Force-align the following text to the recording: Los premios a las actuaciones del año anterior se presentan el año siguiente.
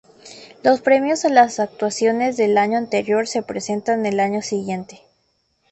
Los 0.63 0.81
premios 0.81 1.25
a 1.25 1.29
las 1.29 1.59
actuaciones 1.59 2.35
del 2.35 2.57
año 2.57 2.79
anterior 2.79 3.27
se 3.27 3.43
presentan 3.43 4.07
el 4.07 4.19
año 4.19 4.41
siguiente. 4.41 5.03